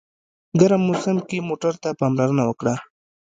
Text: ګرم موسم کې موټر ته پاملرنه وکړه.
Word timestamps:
ګرم 0.59 0.81
موسم 0.87 1.17
کې 1.27 1.37
موټر 1.49 1.73
ته 1.83 1.89
پاملرنه 1.99 2.43
وکړه. 2.45 2.73